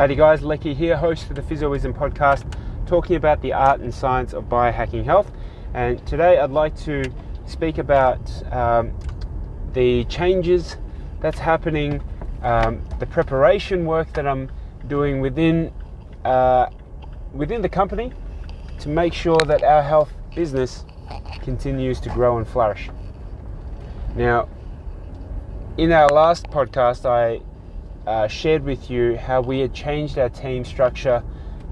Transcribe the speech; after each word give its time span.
Howdy, 0.00 0.14
guys. 0.14 0.40
Lecky 0.40 0.72
here, 0.72 0.96
host 0.96 1.26
for 1.26 1.34
the 1.34 1.42
Physioism 1.42 1.92
podcast, 1.92 2.50
talking 2.86 3.16
about 3.16 3.42
the 3.42 3.52
art 3.52 3.80
and 3.80 3.92
science 3.92 4.32
of 4.32 4.44
biohacking 4.44 5.04
health. 5.04 5.30
And 5.74 6.06
today 6.06 6.38
I'd 6.38 6.48
like 6.48 6.74
to 6.84 7.04
speak 7.44 7.76
about 7.76 8.18
um, 8.50 8.94
the 9.74 10.04
changes 10.04 10.78
that's 11.20 11.38
happening, 11.38 12.02
um, 12.42 12.82
the 12.98 13.04
preparation 13.04 13.84
work 13.84 14.10
that 14.14 14.26
I'm 14.26 14.50
doing 14.88 15.20
within 15.20 15.70
uh, 16.24 16.70
within 17.34 17.60
the 17.60 17.68
company 17.68 18.14
to 18.78 18.88
make 18.88 19.12
sure 19.12 19.40
that 19.44 19.62
our 19.62 19.82
health 19.82 20.14
business 20.34 20.86
continues 21.42 22.00
to 22.00 22.08
grow 22.08 22.38
and 22.38 22.48
flourish. 22.48 22.88
Now, 24.16 24.48
in 25.76 25.92
our 25.92 26.08
last 26.08 26.46
podcast, 26.46 27.04
I 27.04 27.42
uh, 28.06 28.26
shared 28.28 28.64
with 28.64 28.90
you 28.90 29.16
how 29.16 29.40
we 29.40 29.60
had 29.60 29.74
changed 29.74 30.18
our 30.18 30.28
team 30.28 30.64
structure, 30.64 31.22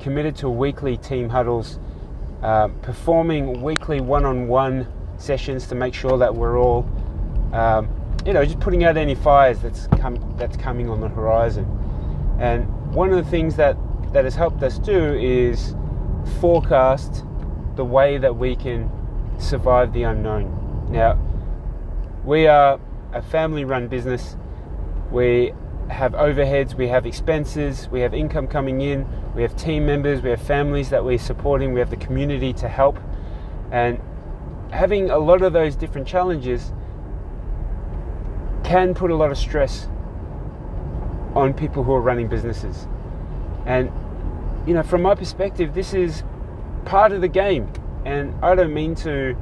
committed 0.00 0.36
to 0.36 0.48
weekly 0.48 0.96
team 0.96 1.28
huddles, 1.28 1.78
uh, 2.42 2.68
performing 2.82 3.62
weekly 3.62 4.00
one 4.00 4.24
on 4.24 4.48
one 4.48 4.86
sessions 5.18 5.66
to 5.66 5.74
make 5.74 5.94
sure 5.94 6.18
that 6.18 6.34
we're 6.34 6.58
all, 6.58 6.88
um, 7.52 7.88
you 8.24 8.32
know, 8.32 8.44
just 8.44 8.60
putting 8.60 8.84
out 8.84 8.96
any 8.96 9.14
fires 9.14 9.60
that's, 9.60 9.86
come, 9.98 10.34
that's 10.36 10.56
coming 10.56 10.88
on 10.88 11.00
the 11.00 11.08
horizon. 11.08 11.64
And 12.40 12.66
one 12.94 13.10
of 13.12 13.22
the 13.22 13.30
things 13.30 13.56
that, 13.56 13.76
that 14.12 14.24
has 14.24 14.34
helped 14.34 14.62
us 14.62 14.78
do 14.78 15.14
is 15.14 15.74
forecast 16.40 17.24
the 17.76 17.84
way 17.84 18.18
that 18.18 18.36
we 18.36 18.56
can 18.56 18.90
survive 19.38 19.92
the 19.92 20.02
unknown. 20.02 20.88
Now, 20.90 21.18
we 22.24 22.46
are 22.46 22.80
a 23.12 23.22
family 23.22 23.64
run 23.64 23.88
business. 23.88 24.36
We 25.10 25.52
have 25.90 26.12
overheads, 26.12 26.74
we 26.74 26.88
have 26.88 27.04
expenses, 27.04 27.88
we 27.90 28.00
have 28.00 28.14
income 28.14 28.46
coming 28.46 28.80
in, 28.80 29.06
we 29.34 29.42
have 29.42 29.56
team 29.56 29.84
members, 29.84 30.22
we 30.22 30.30
have 30.30 30.40
families 30.40 30.90
that 30.90 31.04
we're 31.04 31.18
supporting, 31.18 31.72
we 31.72 31.80
have 31.80 31.90
the 31.90 31.96
community 31.96 32.52
to 32.54 32.68
help. 32.68 32.98
And 33.70 34.00
having 34.70 35.10
a 35.10 35.18
lot 35.18 35.42
of 35.42 35.52
those 35.52 35.76
different 35.76 36.06
challenges 36.06 36.72
can 38.62 38.94
put 38.94 39.10
a 39.10 39.16
lot 39.16 39.30
of 39.30 39.38
stress 39.38 39.88
on 41.34 41.54
people 41.54 41.82
who 41.82 41.92
are 41.92 42.00
running 42.00 42.28
businesses. 42.28 42.86
And, 43.66 43.90
you 44.66 44.74
know, 44.74 44.82
from 44.82 45.02
my 45.02 45.14
perspective, 45.14 45.74
this 45.74 45.92
is 45.92 46.22
part 46.84 47.12
of 47.12 47.20
the 47.20 47.28
game. 47.28 47.72
And 48.04 48.34
I 48.42 48.54
don't 48.54 48.72
mean 48.72 48.94
to 48.96 49.36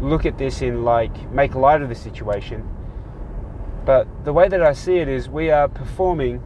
look 0.00 0.26
at 0.26 0.38
this 0.38 0.60
in 0.60 0.84
like 0.84 1.32
make 1.32 1.54
light 1.54 1.80
of 1.80 1.88
the 1.88 1.94
situation 1.94 2.68
but 3.84 4.06
the 4.24 4.32
way 4.32 4.48
that 4.48 4.62
I 4.62 4.72
see 4.72 4.96
it 4.96 5.08
is 5.08 5.28
we 5.28 5.50
are 5.50 5.68
performing 5.68 6.42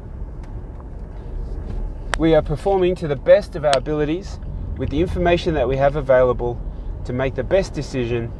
we 2.19 2.35
are 2.35 2.43
performing 2.43 2.97
to 2.97 3.07
the 3.07 3.15
best 3.15 3.55
of 3.55 3.65
our 3.65 3.77
abilities 3.77 4.41
with 4.77 4.91
the 4.91 5.01
information 5.01 5.55
that 5.55 5.69
we 5.69 5.77
have 5.77 5.95
available 5.95 6.61
to 7.05 7.13
make 7.13 7.37
the 7.37 7.45
best 7.45 7.75
decision 7.75 8.33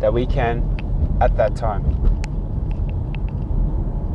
that 0.00 0.12
we 0.12 0.24
can 0.24 0.62
at 1.20 1.36
that 1.36 1.56
time. 1.56 1.82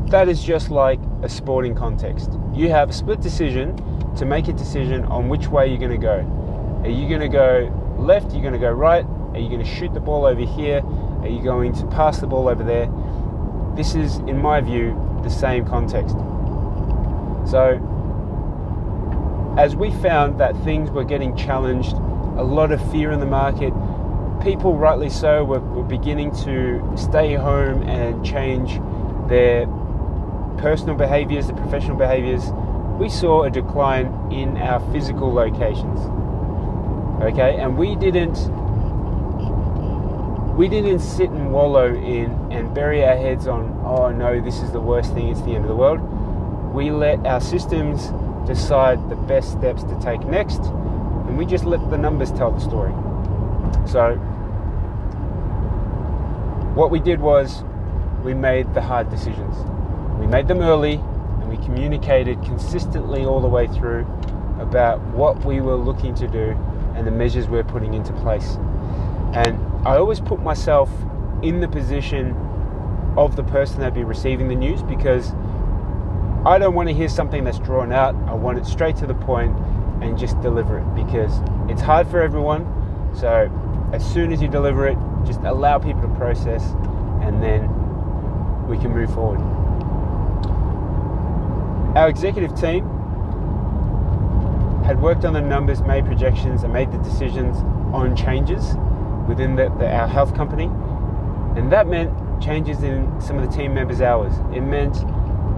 That 0.07 0.29
is 0.29 0.41
just 0.41 0.69
like 0.69 0.99
a 1.21 1.27
sporting 1.27 1.75
context. 1.75 2.31
You 2.53 2.69
have 2.69 2.91
a 2.91 2.93
split 2.93 3.19
decision 3.19 3.75
to 4.15 4.25
make 4.25 4.47
a 4.47 4.53
decision 4.53 5.03
on 5.05 5.27
which 5.27 5.47
way 5.47 5.67
you're 5.67 5.79
going 5.79 5.91
to 5.91 5.97
go. 5.97 6.81
Are 6.83 6.89
you 6.89 7.09
going 7.09 7.21
to 7.21 7.27
go 7.27 7.95
left? 7.97 8.31
Are 8.31 8.35
you 8.35 8.41
going 8.41 8.53
to 8.53 8.59
go 8.59 8.71
right? 8.71 9.05
Are 9.33 9.39
you 9.39 9.49
going 9.49 9.63
to 9.63 9.69
shoot 9.69 9.93
the 9.93 9.99
ball 9.99 10.25
over 10.25 10.45
here? 10.45 10.81
Are 11.21 11.27
you 11.27 11.41
going 11.41 11.73
to 11.73 11.85
pass 11.87 12.19
the 12.19 12.27
ball 12.27 12.47
over 12.47 12.63
there? 12.63 12.85
This 13.75 13.95
is, 13.95 14.17
in 14.19 14.39
my 14.39 14.61
view, 14.61 14.95
the 15.23 15.29
same 15.29 15.65
context. 15.65 16.15
So, 17.49 17.79
as 19.57 19.75
we 19.75 19.91
found 19.91 20.39
that 20.39 20.55
things 20.63 20.91
were 20.91 21.03
getting 21.03 21.35
challenged, 21.35 21.93
a 21.93 22.43
lot 22.43 22.71
of 22.71 22.91
fear 22.91 23.11
in 23.11 23.19
the 23.19 23.25
market, 23.25 23.73
people, 24.43 24.77
rightly 24.77 25.09
so, 25.09 25.43
were, 25.43 25.59
were 25.59 25.83
beginning 25.83 26.31
to 26.43 26.93
stay 26.95 27.33
home 27.33 27.81
and 27.83 28.25
change 28.25 28.79
their 29.27 29.65
personal 30.57 30.95
behaviors, 30.95 31.47
their 31.47 31.55
professional 31.55 31.97
behaviors. 31.97 32.43
We 32.99 33.09
saw 33.09 33.43
a 33.43 33.49
decline 33.49 34.31
in 34.31 34.57
our 34.57 34.79
physical 34.91 35.33
locations. 35.33 35.99
Okay, 37.23 37.57
and 37.57 37.77
we 37.77 37.95
didn't 37.95 38.37
we 40.55 40.67
didn't 40.67 40.99
sit 40.99 41.31
and 41.31 41.51
wallow 41.51 41.87
in 41.95 42.31
and 42.51 42.75
bury 42.75 43.03
our 43.03 43.17
heads 43.17 43.47
on, 43.47 43.81
oh 43.83 44.11
no, 44.11 44.39
this 44.39 44.59
is 44.59 44.71
the 44.71 44.79
worst 44.79 45.11
thing, 45.13 45.29
it's 45.29 45.41
the 45.41 45.55
end 45.55 45.65
of 45.65 45.67
the 45.67 45.75
world. 45.75 45.99
We 46.73 46.91
let 46.91 47.25
our 47.25 47.41
systems 47.41 48.11
decide 48.47 49.09
the 49.09 49.15
best 49.15 49.51
steps 49.51 49.83
to 49.83 49.99
take 49.99 50.21
next, 50.27 50.59
and 50.59 51.37
we 51.39 51.47
just 51.47 51.65
let 51.65 51.89
the 51.89 51.97
numbers 51.97 52.31
tell 52.31 52.51
the 52.51 52.59
story. 52.59 52.93
So, 53.87 54.15
what 56.75 56.91
we 56.91 56.99
did 56.99 57.19
was 57.19 57.63
we 58.23 58.35
made 58.35 58.73
the 58.75 58.81
hard 58.81 59.09
decisions. 59.09 59.55
We 60.19 60.27
made 60.27 60.47
them 60.47 60.61
early, 60.61 60.95
and 60.95 61.49
we 61.49 61.57
communicated 61.65 62.43
consistently 62.43 63.25
all 63.25 63.41
the 63.41 63.47
way 63.47 63.65
through 63.65 64.01
about 64.59 65.01
what 65.01 65.43
we 65.43 65.61
were 65.61 65.75
looking 65.75 66.13
to 66.15 66.27
do 66.27 66.55
and 66.95 67.07
the 67.07 67.11
measures 67.11 67.47
we're 67.47 67.63
putting 67.63 67.95
into 67.95 68.13
place. 68.13 68.57
And 69.33 69.59
I 69.85 69.97
always 69.97 70.21
put 70.21 70.41
myself 70.41 70.89
in 71.41 71.59
the 71.59 71.67
position 71.67 72.31
of 73.17 73.35
the 73.35 73.43
person 73.43 73.79
that'd 73.81 73.93
be 73.93 74.05
receiving 74.05 74.47
the 74.47 74.55
news 74.55 74.81
because 74.81 75.33
I 76.45 76.57
don't 76.57 76.73
want 76.73 76.87
to 76.87 76.95
hear 76.95 77.09
something 77.09 77.43
that's 77.43 77.59
drawn 77.59 77.91
out. 77.91 78.15
I 78.29 78.33
want 78.33 78.57
it 78.59 78.65
straight 78.65 78.95
to 78.97 79.05
the 79.05 79.13
point 79.13 79.53
and 80.01 80.17
just 80.17 80.39
deliver 80.41 80.79
it 80.79 80.95
because 80.95 81.37
it's 81.69 81.81
hard 81.81 82.07
for 82.07 82.21
everyone. 82.21 82.63
So 83.13 83.51
as 83.91 84.09
soon 84.13 84.31
as 84.31 84.41
you 84.41 84.47
deliver 84.47 84.87
it, 84.87 84.97
just 85.25 85.41
allow 85.41 85.79
people 85.79 86.01
to 86.01 86.15
process 86.15 86.63
and 87.21 87.43
then 87.43 87.67
we 88.69 88.77
can 88.77 88.93
move 88.93 89.13
forward. 89.13 89.41
Our 91.97 92.07
executive 92.07 92.55
team 92.55 92.85
had 94.85 95.01
worked 95.01 95.25
on 95.25 95.33
the 95.33 95.41
numbers, 95.41 95.81
made 95.81 96.05
projections, 96.05 96.63
and 96.63 96.71
made 96.71 96.89
the 96.89 96.99
decisions 96.99 97.57
on 97.93 98.15
changes 98.15 98.75
within 99.27 99.55
the, 99.55 99.69
the, 99.79 99.89
our 99.89 100.07
health 100.07 100.35
company, 100.35 100.65
and 101.57 101.71
that 101.71 101.87
meant 101.87 102.11
changes 102.41 102.83
in 102.83 103.21
some 103.21 103.37
of 103.37 103.49
the 103.49 103.55
team 103.55 103.73
members' 103.73 104.01
hours. 104.01 104.33
It 104.55 104.61
meant, 104.61 104.95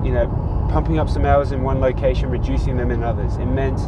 you 0.05 0.11
know, 0.11 0.27
pumping 0.71 0.99
up 0.99 1.09
some 1.09 1.25
hours 1.25 1.51
in 1.51 1.63
one 1.63 1.79
location, 1.79 2.29
reducing 2.29 2.77
them 2.77 2.91
in 2.91 3.03
others. 3.03 3.37
It 3.37 3.45
meant 3.45 3.79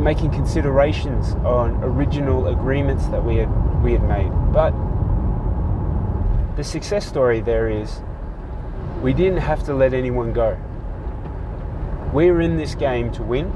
making 0.00 0.30
considerations 0.30 1.34
on 1.44 1.76
original 1.82 2.48
agreements 2.48 3.06
that 3.08 3.22
we 3.22 3.36
had 3.36 3.82
we 3.82 3.92
had 3.92 4.02
made. 4.02 4.30
But 4.52 4.72
the 6.56 6.64
success 6.64 7.06
story 7.06 7.40
there 7.40 7.68
is 7.68 8.00
we 9.02 9.12
didn't 9.12 9.38
have 9.38 9.64
to 9.64 9.74
let 9.74 9.94
anyone 9.94 10.32
go. 10.32 10.58
We're 12.12 12.40
in 12.40 12.56
this 12.56 12.74
game 12.74 13.12
to 13.12 13.22
win, 13.22 13.46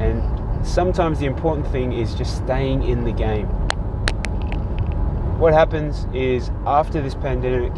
and 0.00 0.66
sometimes 0.66 1.18
the 1.18 1.26
important 1.26 1.66
thing 1.68 1.92
is 1.92 2.14
just 2.14 2.36
staying 2.36 2.82
in 2.84 3.04
the 3.04 3.12
game. 3.12 3.48
What 5.42 5.54
happens 5.54 6.06
is 6.14 6.52
after 6.66 7.02
this 7.02 7.16
pandemic 7.16 7.72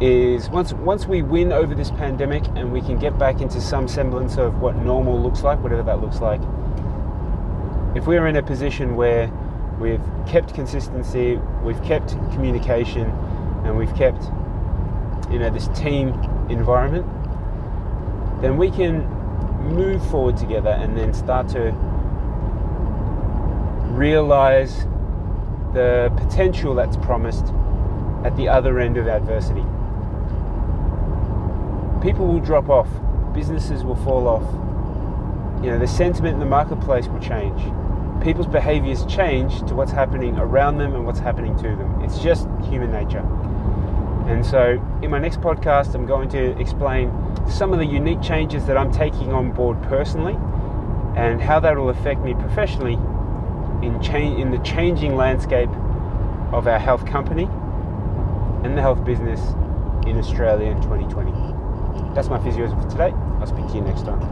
is 0.00 0.50
once 0.50 0.72
once 0.72 1.06
we 1.06 1.22
win 1.22 1.52
over 1.52 1.76
this 1.76 1.92
pandemic 1.92 2.42
and 2.56 2.72
we 2.72 2.80
can 2.80 2.98
get 2.98 3.16
back 3.20 3.40
into 3.40 3.60
some 3.60 3.86
semblance 3.86 4.36
of 4.36 4.58
what 4.60 4.74
normal 4.74 5.22
looks 5.22 5.44
like, 5.44 5.62
whatever 5.62 5.84
that 5.84 6.00
looks 6.00 6.18
like. 6.18 6.40
If 7.94 8.08
we're 8.08 8.26
in 8.26 8.34
a 8.34 8.42
position 8.42 8.96
where 8.96 9.30
we've 9.78 10.02
kept 10.26 10.54
consistency, 10.54 11.36
we've 11.62 11.80
kept 11.84 12.18
communication, 12.32 13.08
and 13.64 13.76
we've 13.76 13.94
kept 13.94 14.24
you 15.30 15.38
know 15.38 15.50
this 15.50 15.68
team 15.68 16.08
environment, 16.50 17.06
then 18.42 18.56
we 18.56 18.72
can 18.72 19.06
move 19.72 20.04
forward 20.10 20.36
together 20.36 20.70
and 20.70 20.98
then 20.98 21.14
start 21.14 21.48
to 21.50 21.70
realize 23.94 24.84
the 25.74 26.12
potential 26.16 26.74
that's 26.74 26.96
promised 26.96 27.46
at 28.24 28.36
the 28.36 28.48
other 28.48 28.78
end 28.80 28.96
of 28.96 29.06
adversity. 29.06 29.64
People 32.02 32.26
will 32.26 32.40
drop 32.40 32.68
off, 32.68 32.88
businesses 33.34 33.84
will 33.84 33.96
fall 33.96 34.28
off, 34.28 34.64
you 35.64 35.70
know, 35.70 35.78
the 35.78 35.88
sentiment 35.88 36.34
in 36.34 36.40
the 36.40 36.46
marketplace 36.46 37.06
will 37.08 37.20
change. 37.20 37.58
People's 38.22 38.46
behaviors 38.46 39.06
change 39.06 39.60
to 39.66 39.74
what's 39.74 39.92
happening 39.92 40.36
around 40.36 40.76
them 40.76 40.94
and 40.94 41.06
what's 41.06 41.20
happening 41.20 41.56
to 41.56 41.62
them. 41.62 42.02
It's 42.02 42.18
just 42.18 42.46
human 42.64 42.92
nature. 42.92 43.26
And 44.26 44.44
so, 44.44 44.72
in 45.02 45.10
my 45.10 45.18
next 45.18 45.40
podcast, 45.40 45.94
I'm 45.94 46.04
going 46.04 46.28
to 46.30 46.58
explain 46.60 47.10
some 47.48 47.72
of 47.72 47.78
the 47.78 47.86
unique 47.86 48.20
changes 48.20 48.66
that 48.66 48.76
I'm 48.76 48.92
taking 48.92 49.32
on 49.32 49.52
board 49.52 49.82
personally 49.84 50.36
and 51.16 51.40
how 51.40 51.60
that 51.60 51.76
will 51.76 51.88
affect 51.88 52.20
me 52.20 52.34
professionally 52.34 52.98
in, 53.86 54.02
in 54.40 54.50
the 54.50 54.58
changing 54.58 55.16
landscape 55.16 55.70
of 56.52 56.66
our 56.66 56.78
health 56.78 57.04
company 57.06 57.44
and 58.64 58.76
the 58.76 58.80
health 58.80 59.04
business 59.04 59.40
in 60.06 60.18
Australia 60.18 60.70
in 60.70 60.80
2020. 60.82 61.32
that's 62.14 62.28
my 62.28 62.38
physioism 62.38 62.82
for 62.82 62.88
today. 62.88 63.12
I'll 63.40 63.46
speak 63.46 63.66
to 63.68 63.74
you 63.74 63.80
next 63.82 64.02
time. 64.02 64.20